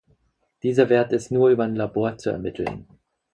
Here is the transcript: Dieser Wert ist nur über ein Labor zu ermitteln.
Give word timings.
Dieser 0.63 0.89
Wert 0.89 1.11
ist 1.13 1.29
nur 1.31 1.49
über 1.51 1.63
ein 1.63 1.75
Labor 1.75 2.17
zu 2.17 2.31
ermitteln. 2.31 2.87